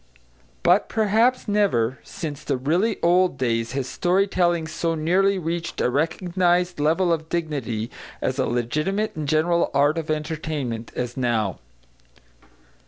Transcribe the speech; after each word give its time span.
But 0.63 0.89
perhaps 0.89 1.47
never, 1.47 1.99
since 2.03 2.43
the 2.43 2.57
really 2.57 2.97
old 3.03 3.37
days, 3.37 3.73
has 3.73 3.87
story 3.87 4.25
telling 4.25 4.65
so 4.65 4.95
nearly 4.95 5.37
reached 5.37 5.79
a 5.79 5.91
recognised 5.91 6.79
level 6.79 7.13
of 7.13 7.29
dignity 7.29 7.91
as 8.19 8.39
a 8.39 8.47
legitimate 8.47 9.15
and 9.15 9.27
general 9.27 9.69
art 9.75 9.99
of 9.99 10.09
entertainment 10.09 10.91
as 10.95 11.15
now. 11.17 11.59